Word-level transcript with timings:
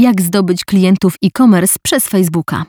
Jak 0.00 0.22
zdobyć 0.22 0.64
klientów 0.64 1.14
e-commerce 1.24 1.76
przez 1.82 2.08
Facebooka? 2.08 2.64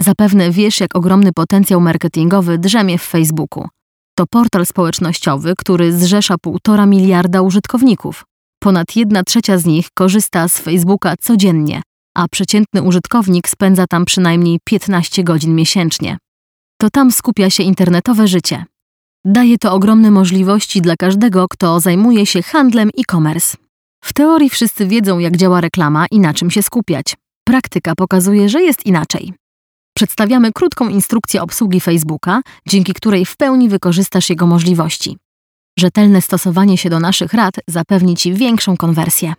Zapewne 0.00 0.50
wiesz, 0.50 0.80
jak 0.80 0.96
ogromny 0.96 1.32
potencjał 1.32 1.80
marketingowy 1.80 2.58
drzemie 2.58 2.98
w 2.98 3.02
Facebooku. 3.02 3.68
To 4.18 4.26
portal 4.26 4.66
społecznościowy, 4.66 5.54
który 5.58 5.92
zrzesza 5.92 6.38
półtora 6.38 6.86
miliarda 6.86 7.42
użytkowników. 7.42 8.24
Ponad 8.62 8.96
jedna 8.96 9.22
trzecia 9.22 9.58
z 9.58 9.66
nich 9.66 9.88
korzysta 9.94 10.48
z 10.48 10.58
Facebooka 10.58 11.14
codziennie, 11.20 11.82
a 12.16 12.28
przeciętny 12.28 12.82
użytkownik 12.82 13.48
spędza 13.48 13.86
tam 13.86 14.04
przynajmniej 14.04 14.58
15 14.64 15.24
godzin 15.24 15.54
miesięcznie. 15.54 16.18
To 16.80 16.90
tam 16.90 17.12
skupia 17.12 17.50
się 17.50 17.62
internetowe 17.62 18.28
życie. 18.28 18.64
Daje 19.24 19.58
to 19.58 19.72
ogromne 19.72 20.10
możliwości 20.10 20.82
dla 20.82 20.96
każdego, 20.96 21.46
kto 21.50 21.80
zajmuje 21.80 22.26
się 22.26 22.42
handlem 22.42 22.88
e-commerce. 22.98 23.61
W 24.04 24.12
teorii 24.12 24.50
wszyscy 24.50 24.86
wiedzą, 24.86 25.18
jak 25.18 25.36
działa 25.36 25.60
reklama 25.60 26.06
i 26.10 26.20
na 26.20 26.34
czym 26.34 26.50
się 26.50 26.62
skupiać. 26.62 27.16
Praktyka 27.44 27.94
pokazuje, 27.94 28.48
że 28.48 28.62
jest 28.62 28.86
inaczej. 28.86 29.34
Przedstawiamy 29.96 30.52
krótką 30.52 30.88
instrukcję 30.88 31.42
obsługi 31.42 31.80
Facebooka, 31.80 32.40
dzięki 32.68 32.94
której 32.94 33.24
w 33.24 33.36
pełni 33.36 33.68
wykorzystasz 33.68 34.30
jego 34.30 34.46
możliwości. 34.46 35.16
Rzetelne 35.78 36.22
stosowanie 36.22 36.78
się 36.78 36.90
do 36.90 37.00
naszych 37.00 37.34
rad 37.34 37.54
zapewni 37.68 38.16
Ci 38.16 38.34
większą 38.34 38.76
konwersję. 38.76 39.34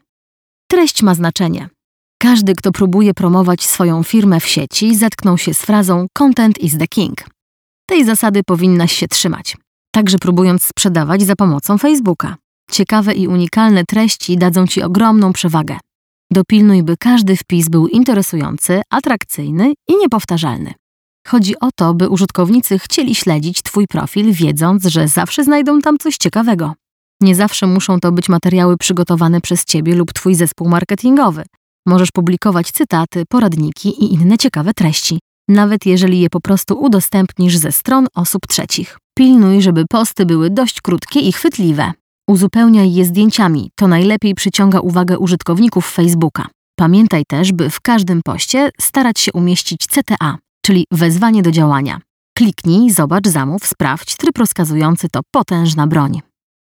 Treść 0.71 1.03
ma 1.03 1.15
znaczenie. 1.15 1.69
Każdy, 2.21 2.55
kto 2.55 2.71
próbuje 2.71 3.13
promować 3.13 3.63
swoją 3.63 4.03
firmę 4.03 4.39
w 4.39 4.47
sieci, 4.47 4.95
zetknął 4.95 5.37
się 5.37 5.53
z 5.53 5.61
frazą 5.61 6.07
Content 6.13 6.57
is 6.57 6.77
the 6.77 6.87
king. 6.87 7.25
Tej 7.85 8.05
zasady 8.05 8.41
powinnaś 8.45 8.93
się 8.93 9.07
trzymać, 9.07 9.57
także 9.91 10.17
próbując 10.17 10.63
sprzedawać 10.63 11.21
za 11.21 11.35
pomocą 11.35 11.77
Facebooka. 11.77 12.35
Ciekawe 12.71 13.13
i 13.13 13.27
unikalne 13.27 13.83
treści 13.85 14.37
dadzą 14.37 14.67
Ci 14.67 14.81
ogromną 14.81 15.33
przewagę. 15.33 15.77
Dopilnuj, 16.31 16.83
by 16.83 16.97
każdy 16.97 17.35
wpis 17.35 17.69
był 17.69 17.87
interesujący, 17.87 18.81
atrakcyjny 18.89 19.73
i 19.87 19.97
niepowtarzalny. 19.97 20.73
Chodzi 21.27 21.59
o 21.59 21.69
to, 21.75 21.93
by 21.93 22.09
użytkownicy 22.09 22.79
chcieli 22.79 23.15
śledzić 23.15 23.61
Twój 23.61 23.87
profil, 23.87 24.33
wiedząc, 24.33 24.85
że 24.85 25.07
zawsze 25.07 25.43
znajdą 25.43 25.79
tam 25.79 25.97
coś 25.97 26.17
ciekawego. 26.17 26.73
Nie 27.21 27.35
zawsze 27.35 27.67
muszą 27.67 27.99
to 27.99 28.11
być 28.11 28.29
materiały 28.29 28.77
przygotowane 28.77 29.41
przez 29.41 29.65
Ciebie 29.65 29.95
lub 29.95 30.13
Twój 30.13 30.35
zespół 30.35 30.69
marketingowy. 30.69 31.43
Możesz 31.85 32.11
publikować 32.11 32.71
cytaty, 32.71 33.23
poradniki 33.29 33.89
i 33.89 34.13
inne 34.13 34.37
ciekawe 34.37 34.73
treści, 34.73 35.19
nawet 35.47 35.85
jeżeli 35.85 36.19
je 36.19 36.29
po 36.29 36.41
prostu 36.41 36.79
udostępnisz 36.81 37.57
ze 37.57 37.71
stron 37.71 38.07
osób 38.15 38.47
trzecich. 38.47 38.97
Pilnuj, 39.17 39.61
żeby 39.61 39.85
posty 39.89 40.25
były 40.25 40.49
dość 40.49 40.81
krótkie 40.81 41.19
i 41.19 41.31
chwytliwe. 41.31 41.91
Uzupełniaj 42.29 42.93
je 42.93 43.05
zdjęciami, 43.05 43.71
to 43.75 43.87
najlepiej 43.87 44.35
przyciąga 44.35 44.79
uwagę 44.79 45.19
użytkowników 45.19 45.91
Facebooka. 45.91 46.47
Pamiętaj 46.79 47.23
też, 47.27 47.51
by 47.51 47.69
w 47.69 47.81
każdym 47.81 48.21
poście 48.25 48.69
starać 48.81 49.19
się 49.19 49.31
umieścić 49.31 49.87
CTA, 49.87 50.37
czyli 50.65 50.85
wezwanie 50.91 51.41
do 51.41 51.51
działania. 51.51 51.99
Kliknij, 52.37 52.91
zobacz, 52.91 53.27
zamów, 53.27 53.67
sprawdź, 53.67 54.15
tryb 54.15 54.37
rozkazujący 54.37 55.07
to 55.11 55.19
potężna 55.31 55.87
broń. 55.87 56.21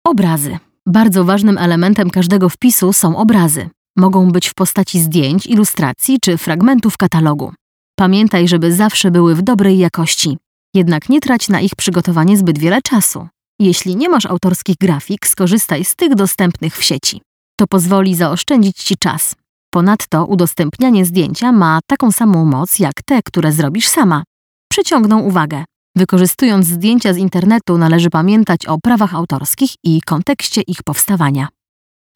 Obrazy. 0.08 0.58
Bardzo 0.88 1.24
ważnym 1.24 1.58
elementem 1.58 2.10
każdego 2.10 2.50
wpisu 2.50 2.94
są 2.94 3.18
obrazy. 3.18 3.70
Mogą 3.98 4.32
być 4.32 4.48
w 4.50 4.54
postaci 4.54 5.00
zdjęć, 5.00 5.46
ilustracji 5.46 6.20
czy 6.22 6.38
fragmentów 6.38 6.98
katalogu. 6.98 7.54
Pamiętaj, 8.00 8.48
żeby 8.48 8.74
zawsze 8.74 9.12
były 9.12 9.36
w 9.36 9.42
dobrej 9.42 9.78
jakości. 9.78 10.38
Jednak 10.74 11.10
nie 11.10 11.22
trać 11.22 11.50
na 11.50 11.62
ich 11.62 11.76
przygotowanie 11.76 12.38
zbyt 12.38 12.60
wiele 12.60 12.82
czasu. 12.82 13.28
Jeśli 13.62 13.96
nie 13.96 14.10
masz 14.10 14.26
autorskich 14.26 14.76
grafik, 14.82 15.28
skorzystaj 15.28 15.86
z 15.86 15.96
tych 15.96 16.16
dostępnych 16.16 16.78
w 16.78 16.84
sieci. 16.84 17.22
To 17.60 17.68
pozwoli 17.68 18.16
zaoszczędzić 18.16 18.78
Ci 18.78 18.98
czas. 18.98 19.36
Ponadto 19.74 20.26
udostępnianie 20.26 21.06
zdjęcia 21.06 21.52
ma 21.52 21.80
taką 21.88 22.12
samą 22.12 22.46
moc 22.46 22.80
jak 22.80 22.94
te, 23.06 23.22
które 23.26 23.52
zrobisz 23.52 23.88
sama. 23.88 24.24
Przyciągną 24.72 25.20
uwagę. 25.20 25.64
Wykorzystując 25.98 26.66
zdjęcia 26.66 27.14
z 27.14 27.18
internetu 27.18 27.78
należy 27.78 28.10
pamiętać 28.10 28.66
o 28.66 28.78
prawach 28.84 29.16
autorskich 29.16 29.72
i 29.84 30.02
kontekście 30.02 30.62
ich 30.62 30.84
powstawania. 30.84 31.48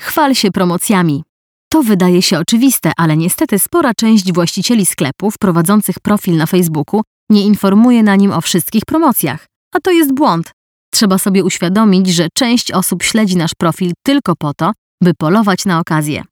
Chwal 0.01 0.35
się 0.35 0.51
promocjami. 0.51 1.23
To 1.71 1.83
wydaje 1.83 2.21
się 2.21 2.39
oczywiste, 2.39 2.91
ale 2.97 3.17
niestety 3.17 3.59
spora 3.59 3.93
część 3.93 4.33
właścicieli 4.33 4.85
sklepów 4.85 5.37
prowadzących 5.37 5.99
profil 5.99 6.37
na 6.37 6.45
Facebooku 6.45 7.01
nie 7.29 7.41
informuje 7.41 8.03
na 8.03 8.15
nim 8.15 8.31
o 8.31 8.41
wszystkich 8.41 8.85
promocjach. 8.85 9.45
A 9.75 9.79
to 9.79 9.91
jest 9.91 10.13
błąd. 10.13 10.54
Trzeba 10.95 11.17
sobie 11.17 11.43
uświadomić, 11.43 12.07
że 12.07 12.27
część 12.33 12.71
osób 12.71 13.03
śledzi 13.03 13.37
nasz 13.37 13.51
profil 13.57 13.91
tylko 14.03 14.35
po 14.35 14.53
to, 14.53 14.71
by 15.03 15.13
polować 15.13 15.65
na 15.65 15.79
okazję. 15.79 16.23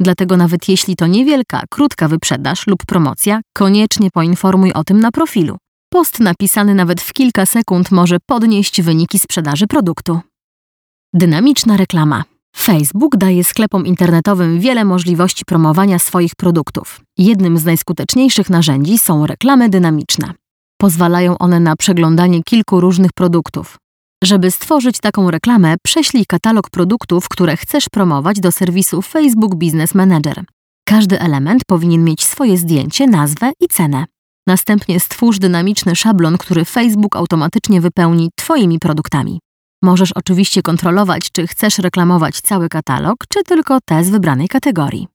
Dlatego 0.00 0.36
nawet 0.36 0.68
jeśli 0.68 0.96
to 0.96 1.06
niewielka, 1.06 1.62
krótka 1.70 2.08
wyprzedaż 2.08 2.66
lub 2.66 2.86
promocja, 2.86 3.40
koniecznie 3.56 4.10
poinformuj 4.10 4.72
o 4.72 4.84
tym 4.84 5.00
na 5.00 5.10
profilu. 5.10 5.56
Post 5.92 6.20
napisany 6.20 6.74
nawet 6.74 7.00
w 7.00 7.12
kilka 7.12 7.46
sekund 7.46 7.90
może 7.90 8.16
podnieść 8.26 8.82
wyniki 8.82 9.18
sprzedaży 9.18 9.66
produktu. 9.66 10.20
Dynamiczna 11.14 11.76
reklama. 11.76 12.24
Facebook 12.56 13.16
daje 13.16 13.44
sklepom 13.44 13.86
internetowym 13.86 14.60
wiele 14.60 14.84
możliwości 14.84 15.44
promowania 15.44 15.98
swoich 15.98 16.34
produktów. 16.36 17.00
Jednym 17.18 17.58
z 17.58 17.64
najskuteczniejszych 17.64 18.50
narzędzi 18.50 18.98
są 18.98 19.26
reklamy 19.26 19.68
dynamiczne. 19.68 20.32
Pozwalają 20.80 21.38
one 21.38 21.60
na 21.60 21.76
przeglądanie 21.76 22.42
kilku 22.42 22.80
różnych 22.80 23.12
produktów. 23.12 23.78
Żeby 24.24 24.50
stworzyć 24.50 25.00
taką 25.00 25.30
reklamę, 25.30 25.74
prześlij 25.84 26.26
katalog 26.26 26.70
produktów, 26.70 27.28
które 27.28 27.56
chcesz 27.56 27.88
promować 27.88 28.40
do 28.40 28.52
serwisu 28.52 29.02
Facebook 29.02 29.54
Business 29.54 29.94
Manager. 29.94 30.44
Każdy 30.88 31.20
element 31.20 31.62
powinien 31.66 32.04
mieć 32.04 32.24
swoje 32.24 32.58
zdjęcie, 32.58 33.06
nazwę 33.06 33.52
i 33.60 33.68
cenę. 33.68 34.04
Następnie 34.46 35.00
stwórz 35.00 35.38
dynamiczny 35.38 35.96
szablon, 35.96 36.38
który 36.38 36.64
Facebook 36.64 37.16
automatycznie 37.16 37.80
wypełni 37.80 38.30
Twoimi 38.36 38.78
produktami. 38.78 39.40
Możesz 39.82 40.12
oczywiście 40.12 40.62
kontrolować, 40.62 41.32
czy 41.32 41.46
chcesz 41.46 41.78
reklamować 41.78 42.40
cały 42.40 42.68
katalog, 42.68 43.16
czy 43.28 43.42
tylko 43.42 43.78
te 43.84 44.04
z 44.04 44.10
wybranej 44.10 44.48
kategorii. 44.48 45.08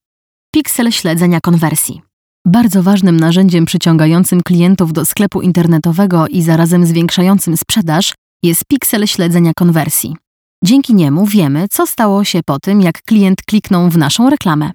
Piksel 0.54 0.92
śledzenia 0.92 1.40
konwersji. 1.40 2.02
Bardzo 2.48 2.84
ważnym 2.84 3.20
narzędziem 3.20 3.66
przyciągającym 3.66 4.42
klientów 4.42 4.94
do 4.94 5.06
sklepu 5.06 5.42
internetowego 5.42 6.28
i 6.28 6.42
zarazem 6.42 6.86
zwiększającym 6.86 7.58
sprzedaż 7.58 8.14
jest 8.44 8.66
piksel 8.66 9.08
śledzenia 9.08 9.52
konwersji. 9.58 10.16
Dzięki 10.64 10.96
niemu 10.96 11.26
wiemy, 11.26 11.66
co 11.72 11.88
stało 11.88 12.24
się 12.24 12.40
po 12.46 12.60
tym, 12.60 12.82
jak 12.82 13.02
klient 13.02 13.42
kliknął 13.42 13.90
w 13.90 13.98
naszą 13.98 14.30
reklamę. 14.30 14.72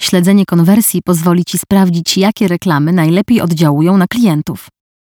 Śledzenie 0.00 0.44
konwersji 0.46 1.02
pozwoli 1.02 1.44
Ci 1.44 1.58
sprawdzić, 1.58 2.18
jakie 2.18 2.48
reklamy 2.48 2.92
najlepiej 2.92 3.40
oddziałują 3.40 3.96
na 3.96 4.06
klientów. 4.06 4.68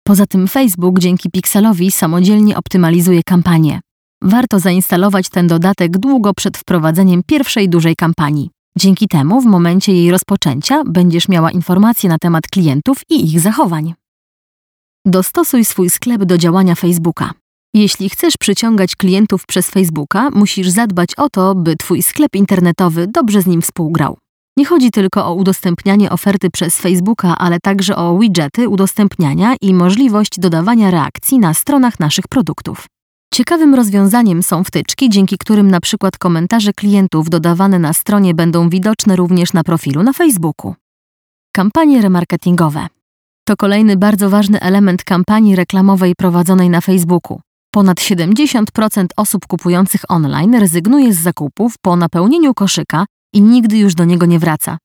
Poza 0.06 0.26
tym 0.26 0.48
Facebook 0.48 0.98
dzięki 0.98 1.30
pikselowi 1.30 1.90
samodzielnie 1.90 2.56
optymalizuje 2.56 3.22
kampanię. 3.22 3.80
Warto 4.22 4.58
zainstalować 4.58 5.28
ten 5.28 5.46
dodatek 5.46 5.98
długo 5.98 6.34
przed 6.34 6.58
wprowadzeniem 6.58 7.22
pierwszej 7.26 7.68
dużej 7.68 7.96
kampanii. 7.96 8.50
Dzięki 8.78 9.08
temu 9.08 9.40
w 9.40 9.46
momencie 9.46 9.92
jej 9.92 10.10
rozpoczęcia 10.10 10.82
będziesz 10.86 11.28
miała 11.28 11.50
informacje 11.50 12.08
na 12.08 12.18
temat 12.18 12.46
klientów 12.46 13.00
i 13.10 13.24
ich 13.24 13.40
zachowań. 13.40 13.94
Dostosuj 15.06 15.64
swój 15.64 15.90
sklep 15.90 16.24
do 16.24 16.38
działania 16.38 16.74
Facebooka. 16.74 17.41
Jeśli 17.74 18.08
chcesz 18.08 18.36
przyciągać 18.36 18.96
klientów 18.96 19.46
przez 19.46 19.70
Facebooka, 19.70 20.30
musisz 20.30 20.68
zadbać 20.68 21.08
o 21.16 21.30
to, 21.30 21.54
by 21.54 21.76
Twój 21.76 22.02
sklep 22.02 22.36
internetowy 22.36 23.06
dobrze 23.06 23.42
z 23.42 23.46
nim 23.46 23.62
współgrał. 23.62 24.18
Nie 24.56 24.64
chodzi 24.64 24.90
tylko 24.90 25.26
o 25.26 25.34
udostępnianie 25.34 26.10
oferty 26.10 26.50
przez 26.50 26.78
Facebooka, 26.78 27.38
ale 27.38 27.58
także 27.60 27.96
o 27.96 28.18
widgety 28.18 28.68
udostępniania 28.68 29.54
i 29.60 29.74
możliwość 29.74 30.38
dodawania 30.38 30.90
reakcji 30.90 31.38
na 31.38 31.54
stronach 31.54 32.00
naszych 32.00 32.28
produktów. 32.28 32.86
Ciekawym 33.34 33.74
rozwiązaniem 33.74 34.42
są 34.42 34.64
wtyczki, 34.64 35.10
dzięki 35.10 35.38
którym 35.38 35.70
na 35.70 35.80
przykład 35.80 36.18
komentarze 36.18 36.72
klientów 36.72 37.30
dodawane 37.30 37.78
na 37.78 37.92
stronie 37.92 38.34
będą 38.34 38.68
widoczne 38.68 39.16
również 39.16 39.52
na 39.52 39.64
profilu 39.64 40.02
na 40.02 40.12
Facebooku. 40.12 40.74
Kampanie 41.52 42.02
remarketingowe. 42.02 42.86
To 43.44 43.56
kolejny 43.56 43.96
bardzo 43.96 44.30
ważny 44.30 44.60
element 44.60 45.04
kampanii 45.04 45.56
reklamowej 45.56 46.14
prowadzonej 46.18 46.70
na 46.70 46.80
Facebooku. 46.80 47.40
Ponad 47.74 48.00
70% 48.00 49.06
osób 49.16 49.46
kupujących 49.46 50.00
online 50.08 50.54
rezygnuje 50.54 51.14
z 51.14 51.18
zakupów 51.18 51.74
po 51.82 51.96
napełnieniu 51.96 52.54
koszyka 52.54 53.06
i 53.34 53.42
nigdy 53.42 53.78
już 53.78 53.94
do 53.94 54.04
niego 54.04 54.26
nie 54.26 54.38
wraca. 54.38 54.78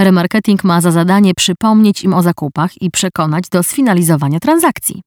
Remarketing 0.00 0.64
ma 0.64 0.80
za 0.80 0.90
zadanie 0.90 1.34
przypomnieć 1.34 2.04
im 2.04 2.14
o 2.14 2.22
zakupach 2.22 2.82
i 2.82 2.90
przekonać 2.90 3.48
do 3.48 3.62
sfinalizowania 3.62 4.40
transakcji. 4.40 5.02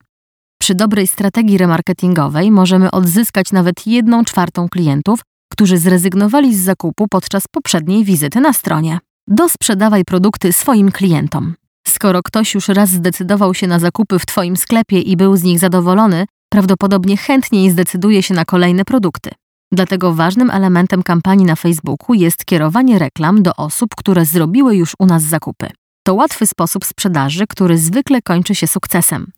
Przy 0.62 0.76
dobrej 0.76 1.08
strategii 1.08 1.58
remarketingowej 1.58 2.52
możemy 2.52 2.92
odzyskać 2.92 3.52
nawet 3.52 3.88
jedną 3.88 4.24
czwartą 4.24 4.70
klientów, 4.70 5.20
którzy 5.52 5.78
zrezygnowali 5.78 6.56
z 6.56 6.64
zakupu 6.64 7.08
podczas 7.10 7.44
poprzedniej 7.52 8.04
wizyty 8.04 8.42
na 8.42 8.54
stronie. 8.54 9.00
Dosprzedawaj 9.28 10.06
produkty 10.06 10.54
swoim 10.54 10.92
klientom. 10.92 11.56
Skoro 11.88 12.24
ktoś 12.24 12.54
już 12.54 12.68
raz 12.68 12.90
zdecydował 12.90 13.54
się 13.54 13.68
na 13.68 13.80
zakupy 13.80 14.20
w 14.20 14.26
Twoim 14.26 14.58
sklepie 14.58 15.02
i 15.02 15.18
był 15.18 15.38
z 15.38 15.44
nich 15.44 15.60
zadowolony, 15.60 16.26
prawdopodobnie 16.50 17.18
chętniej 17.18 17.72
zdecyduje 17.72 18.24
się 18.24 18.34
na 18.34 18.46
kolejne 18.46 18.86
produkty. 18.86 19.32
Dlatego 19.72 20.14
ważnym 20.14 20.50
elementem 20.50 21.04
kampanii 21.04 21.46
na 21.46 21.56
Facebooku 21.56 22.14
jest 22.14 22.46
kierowanie 22.46 23.00
reklam 23.00 23.44
do 23.44 23.56
osób, 23.56 23.96
które 23.96 24.26
zrobiły 24.26 24.76
już 24.76 24.94
u 25.00 25.06
nas 25.06 25.24
zakupy. 25.24 25.70
To 26.06 26.14
łatwy 26.14 26.48
sposób 26.48 26.86
sprzedaży, 26.86 27.48
który 27.48 27.78
zwykle 27.78 28.22
kończy 28.22 28.56
się 28.56 28.68
sukcesem. 28.68 29.32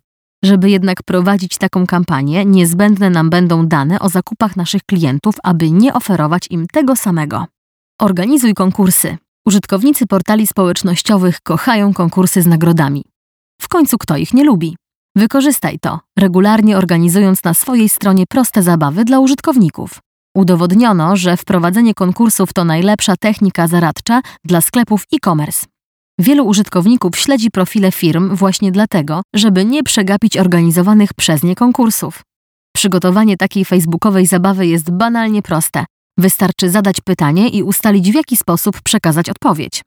Żeby 0.43 0.69
jednak 0.69 1.03
prowadzić 1.03 1.57
taką 1.57 1.87
kampanię, 1.87 2.45
niezbędne 2.45 3.09
nam 3.09 3.29
będą 3.29 3.67
dane 3.67 3.99
o 3.99 4.09
zakupach 4.09 4.55
naszych 4.55 4.83
klientów, 4.83 5.35
aby 5.43 5.71
nie 5.71 5.93
oferować 5.93 6.47
im 6.49 6.67
tego 6.67 6.95
samego. 6.95 7.45
Organizuj 8.01 8.53
konkursy. 8.53 9.17
Użytkownicy 9.47 10.07
portali 10.07 10.47
społecznościowych 10.47 11.41
kochają 11.41 11.93
konkursy 11.93 12.41
z 12.41 12.47
nagrodami. 12.47 13.05
W 13.61 13.67
końcu 13.67 13.97
kto 13.97 14.17
ich 14.17 14.33
nie 14.33 14.43
lubi? 14.43 14.75
Wykorzystaj 15.19 15.79
to, 15.79 15.99
regularnie 16.19 16.77
organizując 16.77 17.43
na 17.43 17.53
swojej 17.53 17.89
stronie 17.89 18.23
proste 18.29 18.63
zabawy 18.63 19.05
dla 19.05 19.19
użytkowników. 19.19 19.99
Udowodniono, 20.35 21.15
że 21.15 21.37
wprowadzenie 21.37 21.93
konkursów 21.93 22.53
to 22.53 22.65
najlepsza 22.65 23.13
technika 23.19 23.67
zaradcza 23.67 24.21
dla 24.45 24.61
sklepów 24.61 25.03
e-commerce. 25.13 25.65
Wielu 26.19 26.45
użytkowników 26.45 27.17
śledzi 27.17 27.51
profile 27.51 27.91
firm 27.91 28.35
właśnie 28.35 28.71
dlatego, 28.71 29.21
żeby 29.35 29.65
nie 29.65 29.83
przegapić 29.83 30.37
organizowanych 30.37 31.13
przez 31.13 31.43
nie 31.43 31.55
konkursów. 31.55 32.21
Przygotowanie 32.75 33.37
takiej 33.37 33.65
facebookowej 33.65 34.25
zabawy 34.25 34.67
jest 34.67 34.91
banalnie 34.91 35.41
proste. 35.41 35.85
Wystarczy 36.17 36.69
zadać 36.69 37.01
pytanie 37.01 37.49
i 37.49 37.63
ustalić, 37.63 38.11
w 38.11 38.15
jaki 38.15 38.37
sposób 38.37 38.81
przekazać 38.81 39.29
odpowiedź. 39.29 39.81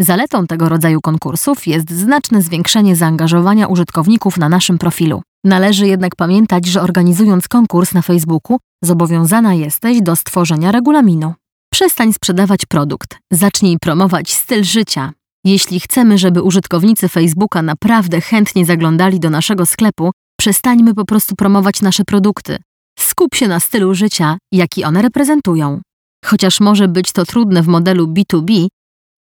Zaletą 0.00 0.46
tego 0.46 0.68
rodzaju 0.68 1.00
konkursów 1.00 1.66
jest 1.66 1.90
znaczne 1.90 2.42
zwiększenie 2.42 2.96
zaangażowania 2.96 3.66
użytkowników 3.66 4.36
na 4.36 4.48
naszym 4.48 4.78
profilu. 4.78 5.22
Należy 5.44 5.86
jednak 5.86 6.16
pamiętać, 6.16 6.66
że 6.66 6.82
organizując 6.82 7.48
konkurs 7.48 7.94
na 7.94 8.02
Facebooku, 8.02 8.58
zobowiązana 8.84 9.54
jesteś 9.54 10.02
do 10.02 10.16
stworzenia 10.16 10.72
regulaminu. 10.72 11.34
Przestań 11.72 12.12
sprzedawać 12.12 12.66
produkt, 12.66 13.18
zacznij 13.32 13.78
promować 13.78 14.32
styl 14.32 14.64
życia. 14.64 15.12
Jeśli 15.44 15.80
chcemy, 15.80 16.18
żeby 16.18 16.42
użytkownicy 16.42 17.08
Facebooka 17.08 17.62
naprawdę 17.62 18.20
chętnie 18.20 18.66
zaglądali 18.66 19.20
do 19.20 19.30
naszego 19.30 19.66
sklepu, 19.66 20.10
przestańmy 20.40 20.94
po 20.94 21.04
prostu 21.04 21.36
promować 21.36 21.82
nasze 21.82 22.04
produkty. 22.04 22.58
Skup 22.98 23.34
się 23.34 23.48
na 23.48 23.60
stylu 23.60 23.94
życia, 23.94 24.38
jaki 24.52 24.84
one 24.84 25.02
reprezentują. 25.02 25.80
Chociaż 26.24 26.60
może 26.60 26.88
być 26.88 27.12
to 27.12 27.24
trudne 27.24 27.62
w 27.62 27.68
modelu 27.68 28.06
B2B, 28.06 28.66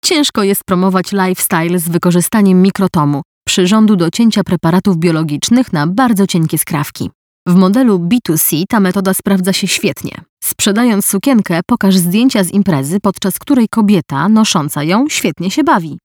ciężko 0.05 0.43
jest 0.43 0.63
promować 0.63 1.11
lifestyle 1.11 1.79
z 1.79 1.89
wykorzystaniem 1.89 2.61
mikrotomu, 2.61 3.21
przyrządu 3.47 3.95
do 3.95 4.09
cięcia 4.09 4.43
preparatów 4.43 4.97
biologicznych 4.97 5.73
na 5.73 5.87
bardzo 5.87 6.27
cienkie 6.27 6.57
skrawki. 6.57 7.09
W 7.47 7.55
modelu 7.55 7.99
B2C 7.99 8.63
ta 8.69 8.79
metoda 8.79 9.13
sprawdza 9.13 9.53
się 9.53 9.67
świetnie. 9.67 10.21
Sprzedając 10.43 11.05
sukienkę, 11.05 11.59
pokaż 11.65 11.97
zdjęcia 11.97 12.43
z 12.43 12.51
imprezy, 12.51 12.99
podczas 12.99 13.39
której 13.39 13.67
kobieta 13.69 14.29
nosząca 14.29 14.83
ją 14.83 15.09
świetnie 15.09 15.51
się 15.51 15.63
bawi. 15.63 15.97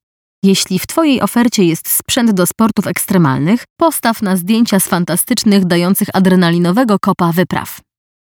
Jeśli 0.44 0.78
w 0.78 0.86
Twojej 0.86 1.20
ofercie 1.20 1.64
jest 1.64 1.88
sprzęt 1.88 2.30
do 2.30 2.46
sportów 2.46 2.86
ekstremalnych, 2.86 3.64
postaw 3.80 4.22
na 4.22 4.36
zdjęcia 4.36 4.80
z 4.80 4.88
fantastycznych, 4.88 5.64
dających 5.64 6.08
adrenalinowego 6.12 6.98
kopa 6.98 7.32
wypraw. 7.32 7.80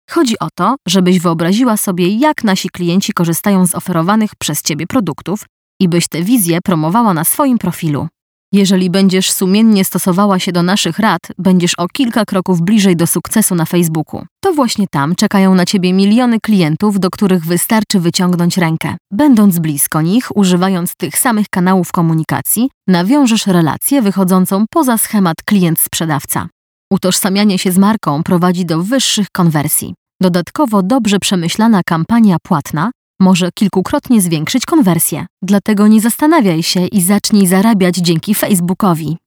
Chodzi 0.09 0.39
o 0.39 0.47
to, 0.55 0.75
żebyś 0.87 1.19
wyobraziła 1.19 1.77
sobie, 1.77 2.07
jak 2.07 2.43
nasi 2.43 2.69
klienci 2.69 3.13
korzystają 3.13 3.65
z 3.65 3.75
oferowanych 3.75 4.31
przez 4.39 4.61
Ciebie 4.61 4.87
produktów 4.87 5.39
i 5.81 5.89
byś 5.89 6.07
tę 6.07 6.23
wizję 6.23 6.59
promowała 6.63 7.13
na 7.13 7.23
swoim 7.23 7.57
profilu. 7.57 8.07
Jeżeli 8.53 8.89
będziesz 8.89 9.31
sumiennie 9.31 9.85
stosowała 9.85 10.39
się 10.39 10.51
do 10.51 10.63
naszych 10.63 10.99
rad, 10.99 11.21
będziesz 11.37 11.73
o 11.77 11.87
kilka 11.87 12.25
kroków 12.25 12.61
bliżej 12.61 12.95
do 12.95 13.07
sukcesu 13.07 13.55
na 13.55 13.65
Facebooku. 13.65 14.25
To 14.43 14.53
właśnie 14.53 14.87
tam 14.91 15.15
czekają 15.15 15.55
na 15.55 15.65
ciebie 15.65 15.93
miliony 15.93 16.39
klientów, 16.39 16.99
do 16.99 17.09
których 17.09 17.45
wystarczy 17.45 17.99
wyciągnąć 17.99 18.57
rękę. 18.57 18.95
Będąc 19.11 19.59
blisko 19.59 20.01
nich, 20.01 20.37
używając 20.37 20.95
tych 20.95 21.17
samych 21.19 21.45
kanałów 21.49 21.91
komunikacji, 21.91 22.69
nawiążesz 22.87 23.47
relację 23.47 24.01
wychodzącą 24.01 24.65
poza 24.69 24.97
schemat 24.97 25.37
klient-sprzedawca. 25.45 26.47
Utożsamianie 26.93 27.59
się 27.59 27.71
z 27.71 27.77
marką 27.77 28.23
prowadzi 28.23 28.65
do 28.65 28.83
wyższych 28.83 29.27
konwersji. 29.33 29.93
Dodatkowo 30.21 30.83
dobrze 30.83 31.19
przemyślana 31.19 31.81
kampania 31.85 32.37
płatna 32.43 32.91
może 33.19 33.49
kilkukrotnie 33.51 34.21
zwiększyć 34.21 34.65
konwersję. 34.65 35.25
Dlatego 35.41 35.87
nie 35.87 36.01
zastanawiaj 36.01 36.63
się 36.63 36.87
i 36.87 37.01
zacznij 37.01 37.47
zarabiać 37.47 37.95
dzięki 37.95 38.35
Facebookowi. 38.35 39.17